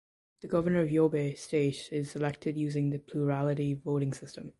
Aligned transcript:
The 0.41 0.47
Governor 0.47 0.81
of 0.81 0.89
Yobe 0.89 1.37
State 1.37 1.89
is 1.91 2.15
elected 2.15 2.57
using 2.57 2.89
the 2.89 2.97
plurality 2.97 3.75
voting 3.75 4.13
system. 4.13 4.49